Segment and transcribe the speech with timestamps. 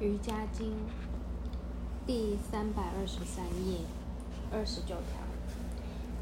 [0.00, 0.72] 瑜伽经
[2.04, 3.78] 第三百二十三页
[4.50, 5.22] 二十九条。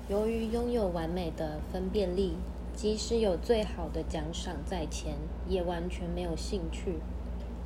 [0.09, 2.35] 由于拥有完美的分辨力，
[2.77, 5.15] 即使有最好的奖赏在前，
[5.49, 6.99] 也完全没有兴趣，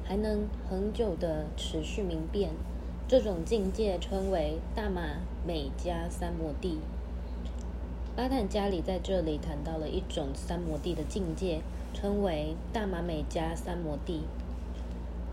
[0.05, 2.53] 还能恒久的持续明辨。
[3.09, 6.79] 这种境界称为大马美加三摩地。
[8.15, 11.63] 巴坦加里在这里谈到了一种三摩地的境界，
[11.93, 14.23] 称为大马美加三摩地。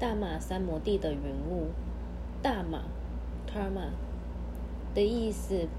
[0.04, 1.68] 大马三摩地的云雾，
[2.42, 2.82] 大马
[3.48, 3.92] （Karma）
[4.94, 5.70] 的意思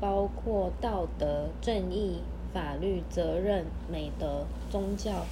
[0.00, 2.20] 包括道德、正义、
[2.54, 5.26] 法律、责任、美德、宗教、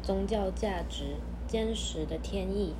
[0.00, 1.16] 宗教价值、
[1.48, 2.74] 坚实的天意。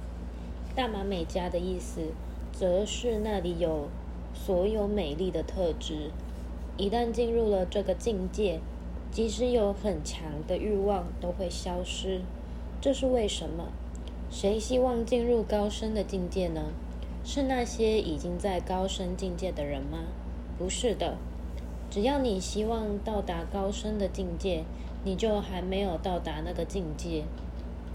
[0.76, 2.12] 大马美加的意思，
[2.52, 3.88] 则是那里有
[4.32, 6.12] 所有美丽的特质。
[6.76, 8.60] 一旦进入了这个境界，
[9.10, 12.20] 即使有很强的欲望，都会消失。
[12.80, 13.72] 这是为什么？
[14.30, 16.66] 谁希望进入高深的境界呢？
[17.24, 20.04] 是那些已经在高深境界的人吗？
[20.58, 21.16] 不是的。
[21.90, 24.64] 只要你希望到达高深的境界，
[25.04, 27.24] 你就还没有到达那个境界。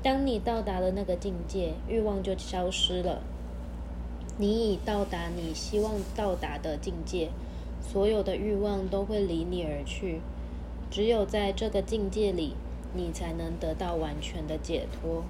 [0.01, 3.21] 当你到达了那个境界，欲望就消失了。
[4.37, 7.29] 你已到达你希望到达的境界，
[7.81, 10.19] 所有的欲望都会离你而去。
[10.89, 12.55] 只有在这个境界里，
[12.95, 15.23] 你才能得到完全的解脱。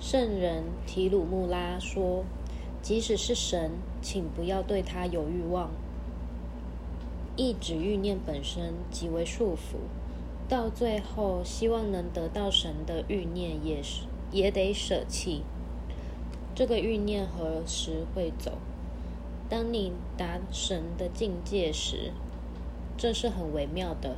[0.00, 2.24] 圣人提鲁穆拉说
[2.80, 5.70] ：“即使是神，请不要对他有欲望。
[7.36, 9.78] 一指欲念本身极为束缚，
[10.48, 15.42] 到最后，希望能得到神的欲念也是也得舍弃。
[16.54, 18.52] 这个欲念何时会走？
[19.48, 22.12] 当你达神的境界时，
[22.96, 24.16] 这是很微妙的。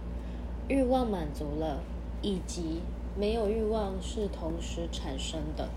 [0.68, 1.80] 欲望满足了，
[2.20, 2.82] 以及。”
[3.18, 5.68] 没有欲望是同时产生的，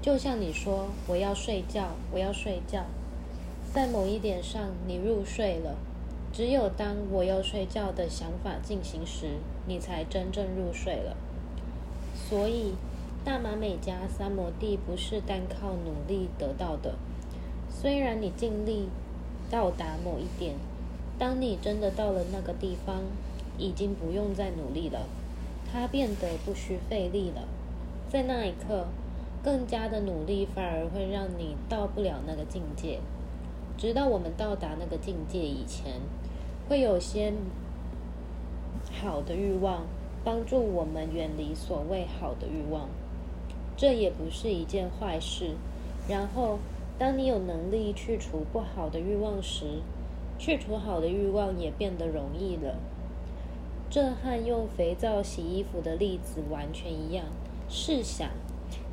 [0.00, 2.84] 就像你说“我要睡觉，我要睡觉”，
[3.72, 5.76] 在某一点上你入睡了。
[6.32, 11.16] 只有当我要睡觉的想法进行时，你才真正入睡了。
[12.14, 12.74] 所以，
[13.24, 16.96] 大马美加三摩地不是单靠努力得到的。
[17.70, 18.88] 虽然你尽力
[19.50, 20.54] 到达某一点，
[21.18, 23.02] 当你真的到了那个地方，
[23.56, 25.06] 已经不用再努力了。
[25.70, 27.42] 它变得不需费力了，
[28.08, 28.86] 在那一刻，
[29.42, 33.00] 更加的努力反而会让你到不了那个境界。
[33.76, 36.00] 直到我们到达那个境界以前，
[36.68, 37.32] 会有些
[39.00, 39.84] 好的欲望
[40.24, 42.88] 帮助我们远离所谓好的欲望，
[43.76, 45.54] 这也不是一件坏事。
[46.08, 46.58] 然后，
[46.98, 49.82] 当你有能力去除不好的欲望时，
[50.38, 52.76] 去除好的欲望也变得容易了。
[53.90, 57.24] 这和用肥皂洗衣服的例子完全一样。
[57.70, 58.28] 试想，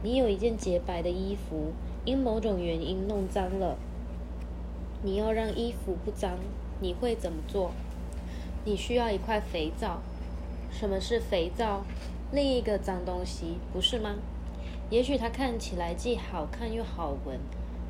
[0.01, 1.73] 你有一件洁白的衣服，
[2.05, 3.77] 因某种原因弄脏了。
[5.03, 6.37] 你要让衣服不脏，
[6.79, 7.71] 你会怎么做？
[8.63, 9.99] 你需要一块肥皂。
[10.71, 11.83] 什么是肥皂？
[12.31, 14.15] 另一个脏东西，不是吗？
[14.89, 17.37] 也许它看起来既好看又好闻，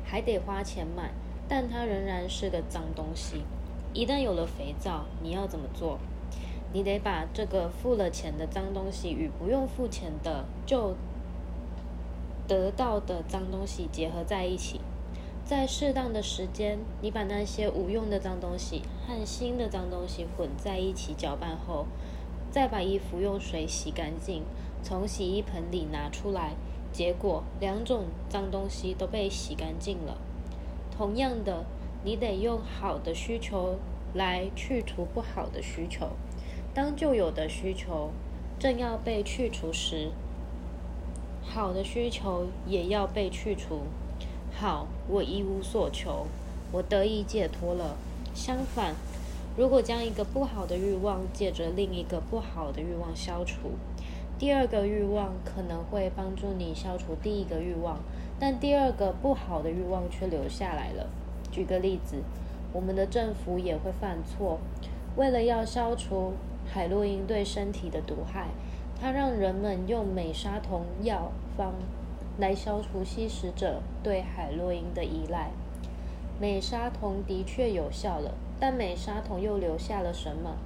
[0.04, 1.12] 还得花钱买，
[1.46, 3.44] 但它仍然是个脏东西。
[3.94, 6.00] 一旦有了肥皂，你要怎么做？
[6.76, 10.94] 你得把这个付了钱的脏东西与不用付钱的就
[12.46, 14.82] 得到的脏东西结合在一起，
[15.42, 21.86] 在适当的时间，你把那些无用的脏东西和新的脏东西混在一起搅拌后，
[22.50, 24.42] 再把衣服用水洗干净，
[24.82, 26.56] 从洗衣盆里拿出来，
[26.92, 30.18] 结果两种脏东西都被洗干净了。
[30.94, 31.64] 同样的，
[32.04, 33.76] 你得用好的需求
[34.12, 36.10] 来去除不好的需求。
[36.76, 38.10] 当旧有的需求
[38.58, 40.10] 正要被去除时，
[41.42, 43.84] 好的需求也要被去除。
[44.52, 46.26] 好，我一无所求，
[46.70, 47.96] 我得以解脱了。
[48.34, 48.94] 相反，
[49.56, 53.70] 如果将一个不好的欲望借着另一个不好的欲望消除，
[54.38, 58.00] 第二个欲望可能会帮助你消除第一个欲望，
[58.38, 61.06] 但第二个不好的欲望却留下来了。
[61.50, 62.16] 举个例子，
[62.74, 64.58] 我们的政府也会犯错，
[65.16, 66.34] 为了要消除。
[66.72, 68.48] 海洛因对身体的毒害，
[69.00, 71.74] 它让人们用美沙酮药方
[72.38, 75.50] 来消除吸食者对海洛因的依赖。
[76.38, 80.56] 美沙酮的确有效了，但美沙酮又留下了什么？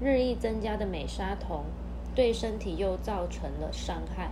[0.00, 1.64] 日益增加的美沙酮
[2.14, 4.30] 对身体又造成了伤害。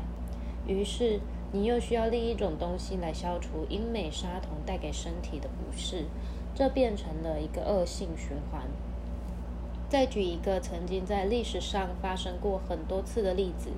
[0.66, 1.20] 于是
[1.52, 6.06] 你又需要另一种东西来消除因美沙酮带给身体的不适，
[6.54, 8.62] 这变成了一个恶性循环。
[9.88, 13.70] 再举一个曾经在历史上发生过很多次的例子：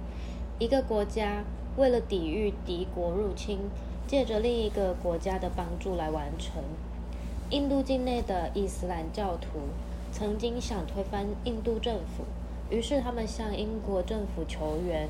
[0.58, 1.44] 一个国家
[1.76, 3.58] 为了抵御敌国入侵，
[4.08, 6.62] 借着另一个国家的帮助来完成。
[7.50, 9.60] 印度境内的伊斯兰教徒
[10.12, 12.24] 曾经想推翻印度政府，
[12.70, 15.08] 于是他们向英国政府求援。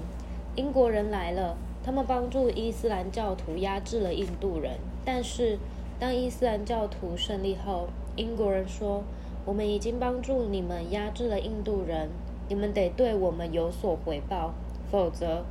[0.56, 4.78] 英国人来了，他们帮助伊斯兰教徒压制了印度人。
[5.04, 5.58] 但是，
[5.98, 9.02] 当伊斯兰教徒胜利后，英国人说
[9.44, 12.08] ：“我们已经帮助你们压制了印度人，
[12.48, 14.54] 你们得对我们有所回报，
[14.90, 15.44] 否则。”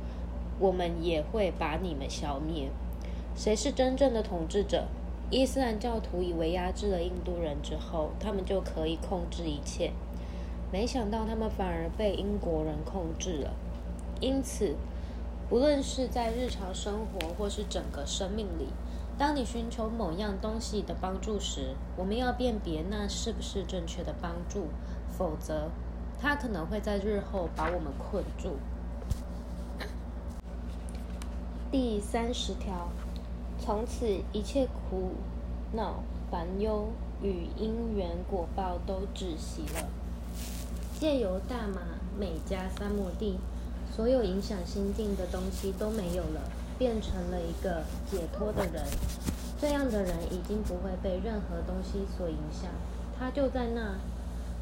[0.60, 2.68] 我们也会把你们消灭。
[3.34, 4.88] 谁是真正的统治者？
[5.30, 9.92] 伊斯兰教徒以为压制了印度人之后，他们就可以控制一切。
[10.70, 13.54] 没想到他们反而被英国人控制了。
[14.20, 14.76] 因此，
[15.48, 18.66] 不论是在日常生活或是整个生命里，
[19.20, 24.68] 当你寻求某样东西的帮助时，我们要辨别那是不是正确的帮助，
[25.10, 25.68] 否则，
[26.18, 28.56] 它可能会在日后把我们困住。
[31.70, 32.88] 第三十条，
[33.58, 35.12] 从此一切苦
[35.74, 36.88] 恼、烦忧
[37.20, 39.86] 与因缘果报都止息了。
[40.98, 41.82] 借由大马
[42.18, 43.38] 美加三摩地，
[43.94, 46.40] 所有影响心境的东西都没有了，
[46.80, 48.82] 变成了一个解脱的人。
[49.60, 52.70] 这样的人已经不会被任何东西所影响，
[53.18, 53.98] 他就在那，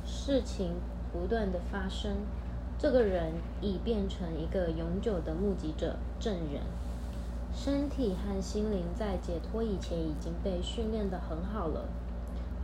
[0.04, 0.72] 事情
[1.12, 2.16] 不断的发生。
[2.76, 6.62] 这个人已变成一个永久的目击者、证人。
[7.54, 11.84] 身体和心灵在解脱以前已经被训练得很好了。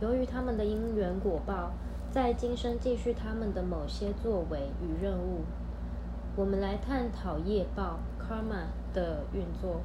[0.01, 1.71] 由于他们的因缘果报，
[2.11, 5.43] 在今生继续他们的某些作为与任务。
[6.35, 9.81] 我们来探讨业报 （karma） 的运作。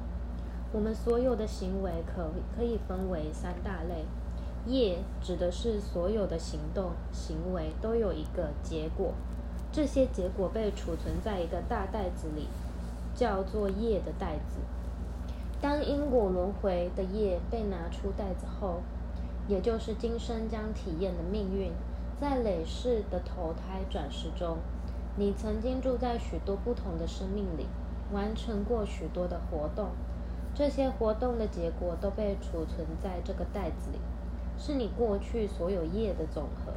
[0.73, 4.05] 我们所有的行为可可以分为三大类。
[4.65, 9.13] 业指的是所有的行动行为都有一个结果，
[9.71, 12.47] 这些结果被储存在一个大袋子里，
[13.15, 14.59] 叫做业的袋子。
[15.59, 18.81] 当因果轮回的业被拿出袋子后，
[19.47, 21.71] 也就是今生将体验的命运，
[22.19, 24.57] 在累世的投胎转世中，
[25.17, 27.65] 你曾经住在许多不同的生命里，
[28.11, 29.89] 完成过许多的活动，
[30.53, 33.99] 这些活动的结果都被储存在这个袋子里，
[34.57, 36.73] 是你过去所有业的总和。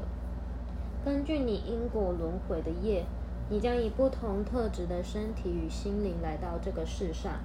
[1.04, 3.04] 根据你因果轮回的业，
[3.50, 7.40] 你将以不同特质的身体与心灵来到这个世上。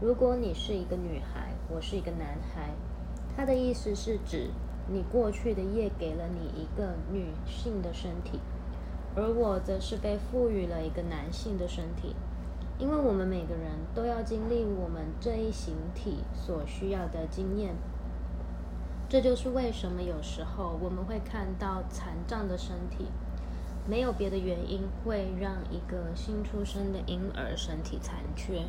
[0.00, 2.70] 如果你是一个女孩，我是一个男孩，
[3.34, 4.50] 他的意思是指
[4.88, 8.38] 你过去的业给了你一个女性的身体，
[9.16, 12.14] 而我则是被赋予了一个男性的身体，
[12.78, 17.74] 因为我们每个人都要经历我们这一形体所需要的经验。
[19.08, 23.06] 这就是为什么有时候我们会看到残障的身体，
[23.88, 28.62] 没有别的原因会让一个新出生的婴儿身体残缺。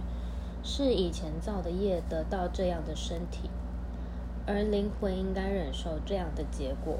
[0.64, 3.50] 是以前造的业得到这样的身体，
[4.46, 7.00] 而灵魂应该忍受这样的结果。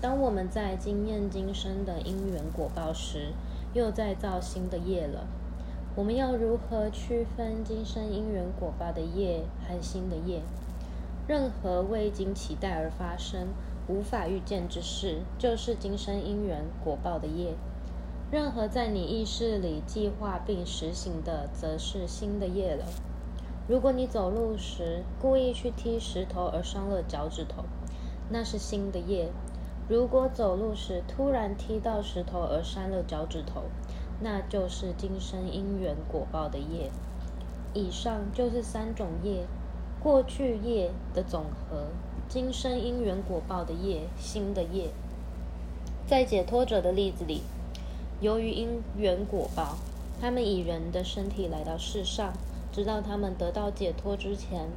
[0.00, 3.32] 当我们在经验今生的因缘果报时，
[3.74, 5.26] 又在造新的业了。
[5.96, 10.40] 我们要如何区分今生因缘果报的业和新的业？
[11.26, 13.48] 任何未经期待而发生、
[13.88, 17.54] 无法预见之事，就是今生因缘果报的业。
[18.30, 22.86] 任何在你意识里计划并实行的，则是新的业了。
[23.66, 27.64] 如果你走路时故意去踢石头而伤了脚趾头，
[28.28, 29.30] 那是新的业；
[29.88, 33.64] 如果走路时突然踢到石头而伤了脚趾头，
[34.20, 36.90] 那就是今生因缘果报的业。
[37.72, 39.46] 以上就是三种业：
[40.02, 41.86] 过去业的总和，
[42.28, 44.90] 今生因缘果报的业，新的业。
[46.06, 47.42] 在解脱者的例子里。
[48.20, 49.78] 由于因缘果报，
[50.20, 52.34] 他们以人的身体来到世上，
[52.70, 54.68] 直到他们得到解脱之前，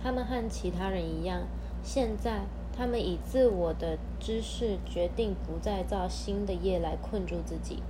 [0.00, 1.42] 他们和其他人一样。
[1.82, 2.42] 现在，
[2.76, 7.82] 他们以自我的知识决定不再造新的业来困住自己，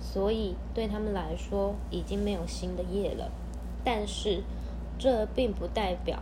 [0.00, 3.30] 所以对他们来说已经没有新的业了。
[3.84, 4.42] 但是，
[4.98, 6.20] 这并不代表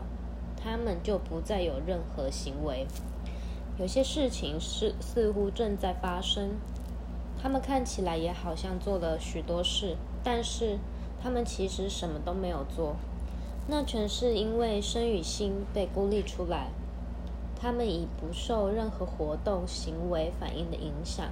[0.56, 2.86] 他们就不再有任何行为。
[3.78, 6.56] 有些事情是似乎正在发生。
[7.40, 10.78] 他们看起来也好像做了许多事，但是
[11.22, 12.96] 他们其实什么都没有做。
[13.68, 16.70] 那全是因为身与心被孤立出来，
[17.54, 21.28] 他们已不受任何活动、行为反应的影响，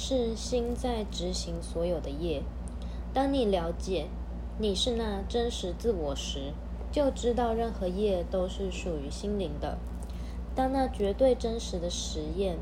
[0.00, 2.44] 是心在执行所有的业。
[3.12, 4.06] 当你了解
[4.58, 6.52] 你是那真实自我时，
[6.92, 9.76] 就知道任何业都是属于心灵的。
[10.54, 12.58] 当那绝对真实的实验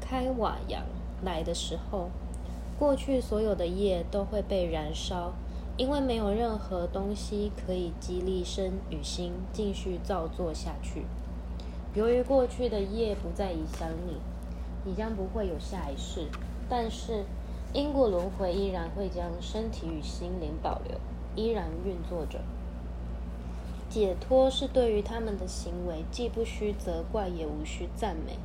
[0.00, 0.82] 开瓦扬。
[1.22, 2.08] 来的时候，
[2.78, 5.34] 过去所有的业都会被燃烧，
[5.76, 11.04] 因为没有任何东西可以激励身与心继续造作下去。
[11.94, 14.16] 由于过去的业不再影响你，
[14.84, 16.26] 你将不会有下一世。
[16.68, 17.24] 但是
[17.72, 20.98] 因果轮回依然会将身体与心灵保留，
[21.34, 22.40] 依然运作着。
[23.90, 28.38] 解脱是对于他们的行为，既不需责怪，也无需赞美。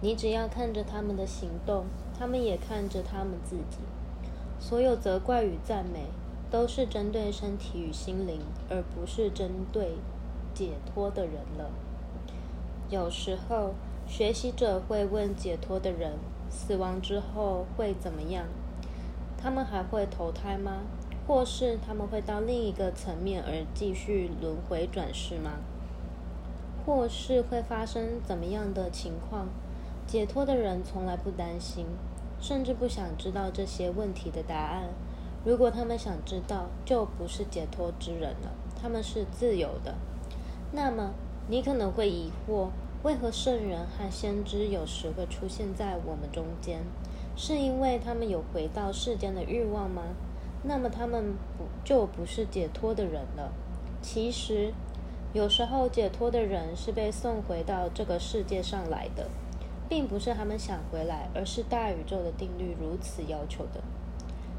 [0.00, 1.84] 你只要看着他们的行动，
[2.18, 3.78] 他们也看着他们自己。
[4.58, 6.06] 所有责怪与赞美，
[6.50, 9.96] 都是针对身体与心灵，而不是针对
[10.54, 11.70] 解脱的人了。
[12.88, 13.74] 有时候，
[14.06, 16.12] 学习者会问解脱的人：
[16.48, 18.46] 死亡之后会怎么样？
[19.36, 20.82] 他们还会投胎吗？
[21.26, 25.52] 或是他们会到另一个层面而继续轮回转世吗？
[26.84, 29.48] 或是会发生怎么样的情况？
[30.06, 31.86] 解脱的人从来不担心，
[32.38, 34.90] 甚至不想知道这些问题的答案。
[35.46, 39.94] 如果他们想知道，就不是解脱之人了，他们是自由的。
[40.72, 41.14] 那么，
[41.48, 42.68] 你可能会疑惑，
[43.04, 46.80] 为何圣人和先知有时会出现在我们中间？
[47.36, 50.04] 是因为他们有回到世间的欲望吗？
[50.62, 53.52] 那么他们不就不是解脱的人了？
[54.00, 54.72] 其实，
[55.34, 59.28] 有时候解脱的人是被送回到这个世界上来的，
[59.86, 63.82] 并不是他们想回来，而是大宇宙的定律如此要求的。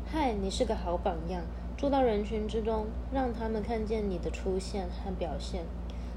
[0.05, 1.41] 嗨，你是个好榜样，
[1.75, 5.63] 住到人群之中，让他们看见你的出现和表现。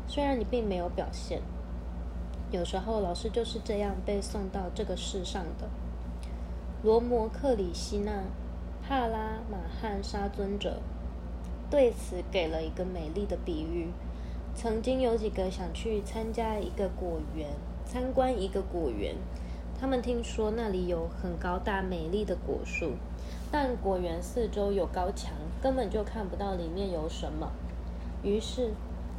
[0.06, 1.40] 虽然你并没有表现，
[2.50, 5.69] 有时候老师就是这样被送到这个世上的。
[6.83, 8.25] 罗摩克里希那。
[8.81, 10.81] 帕拉马汉沙尊者
[11.69, 13.88] 对此给了一个美丽的比喻：
[14.55, 17.50] 曾经有几个想去参加一个果园，
[17.85, 19.14] 参观一个果园。
[19.78, 22.93] 他们听说那里有很高大美丽的果树，
[23.52, 27.52] 但果园四周有高墙，根本就看不到里面有什么。
[28.23, 28.73] 于是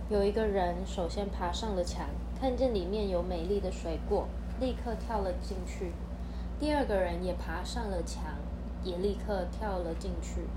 [0.09, 2.07] 有一个人首先爬上了墙，
[2.39, 4.27] 看见里面有美丽的水果，
[4.59, 5.91] 立刻跳了进去。
[6.59, 8.23] 第二个人也爬上了墙。
[8.81, 10.47] 也立刻跳了进去。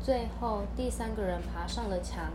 [0.00, 2.32] 最后，第三个人爬上了墙。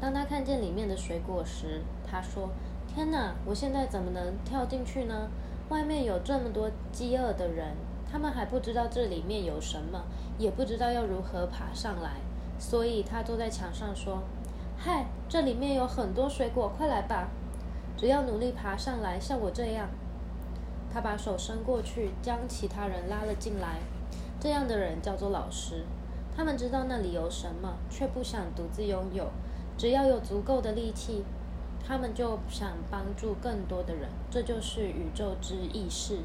[0.00, 2.48] 当他看见里面的水果时，他说
[2.88, 3.34] ：“天哪！
[3.44, 5.28] 我现在怎么能跳进去呢？
[5.68, 7.76] 外面有这么多饥饿的人，
[8.10, 10.02] 他们还不知道这里面有什么，
[10.38, 12.12] 也不知道要如何爬上来。
[12.58, 14.22] 所以，他坐在墙上说
[14.78, 17.28] ：‘嗨，这里面有很多水果，快来吧！
[17.98, 19.90] 只要努力爬上来，像我这样。’
[20.90, 23.80] 他把手伸过去，将其他人拉了进来。”
[24.40, 25.84] 这样的人叫做老师，
[26.34, 29.30] 他们知道那里有什么，却不想独自拥有。
[29.76, 31.24] 只要有足够的力气，
[31.84, 34.08] 他们就想帮助更多的人。
[34.30, 36.20] 这就是宇宙之意识，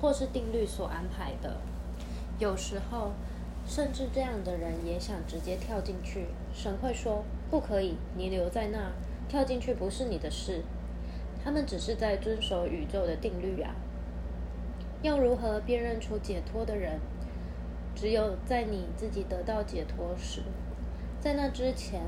[0.00, 1.56] 或是定律所安排的。
[2.38, 3.12] 有时候，
[3.66, 6.26] 甚至这样的人也想直接跳进去。
[6.54, 8.92] 神会说：“不可以，你留在那，
[9.28, 10.62] 跳进去不是你的事。”
[11.44, 13.74] 他们只是在遵守宇宙的定律啊。
[15.02, 16.98] 要如何辨认出解脱的人？
[17.94, 20.42] 只有在你自己得到解脱时，
[21.20, 22.02] 在那之前，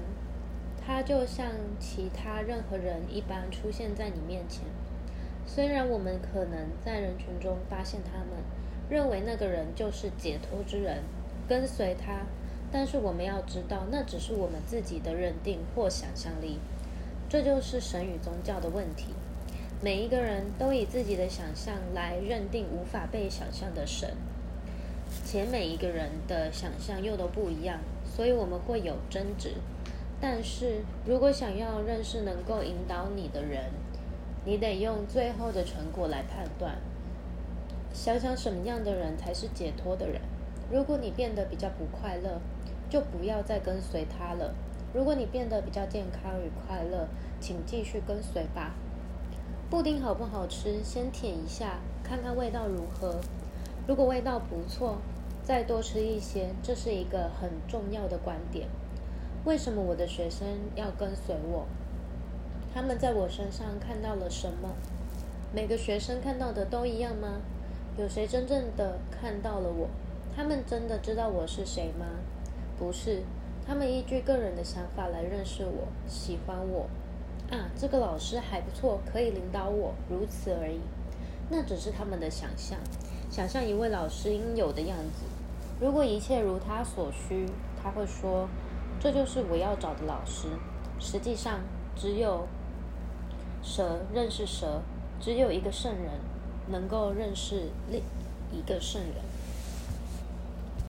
[0.80, 1.46] 他就像
[1.80, 4.64] 其他任何人一般出现在你面前。
[5.44, 8.42] 虽然我们可能在人群中发现他们，
[8.88, 11.02] 认为那个人就是解脱之人，
[11.48, 12.26] 跟随他，
[12.70, 16.58] 但是我们要知道，那只是我们自己的认定或想象力。
[17.32, 19.06] 这就是神与宗教的问题。
[19.80, 24.10] 每一个人都以自己的想象来认定无法被想象的神。
[25.24, 29.54] 且每一个人的想象又都不一样，所以我们会有争执。
[30.20, 33.70] 但是如果想要认识能够引导你的人，
[34.44, 36.76] 你得用最后的成果来判断。
[37.94, 40.20] 想想什么样的人才是解脱的人。
[40.70, 42.42] 如果你变得比较不快乐，
[42.90, 44.54] 就不要再跟随他了。
[44.94, 47.08] 如果你变得比较健康与快乐，
[47.40, 48.74] 请继续跟随吧。
[49.70, 50.82] 布丁好不好吃？
[50.84, 53.20] 先舔一下，看看味道如何。
[53.86, 54.98] 如果味道不错，
[55.42, 58.68] 再多吃一些，这是一个很重要的观点。
[59.44, 60.46] 为什么我的学生
[60.76, 61.66] 要跟随我？
[62.74, 64.68] 他们在我身上看到了什么？
[65.54, 67.40] 每个学生看到的都一样吗？
[67.96, 69.88] 有谁真正的看到了我？
[70.36, 72.06] 他们真的知道我是谁吗？
[72.78, 73.22] 不是，
[73.66, 76.88] 他们依据个人的想法来认识我，喜欢我。
[77.50, 80.80] 啊，这个老师还不错，可以领导我，如此而已。
[81.50, 82.78] 那只是他们的想象。
[83.30, 85.24] 想象一位老师应有的样子。
[85.80, 87.46] 如果一切如他所需，
[87.82, 88.48] 他会说
[89.00, 90.48] ：“这就是我要找的老师。”
[91.00, 91.60] 实际上，
[91.96, 92.46] 只有
[93.62, 94.82] 蛇认识蛇，
[95.20, 96.12] 只有一个圣人
[96.68, 98.02] 能够认识另
[98.52, 99.31] 一个圣人。